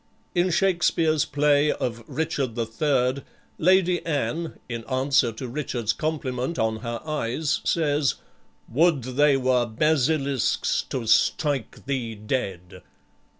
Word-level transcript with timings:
In 0.33 0.49
Shakspeare's 0.49 1.25
play 1.25 1.71
of 1.71 2.03
"Richard 2.07 2.55
the 2.55 2.65
Third," 2.65 3.23
Lady 3.59 4.03
Anne, 4.03 4.57
in 4.67 4.83
answer 4.85 5.31
to 5.33 5.47
Richard's 5.47 5.93
compliment 5.93 6.57
on 6.57 6.77
her 6.77 7.01
eyes, 7.05 7.61
says, 7.63 8.15
"Would 8.67 9.03
they 9.03 9.37
were 9.37 9.67
basilisk's, 9.67 10.81
to 10.89 11.05
strike 11.05 11.85
thee 11.85 12.15
dead!" 12.15 12.81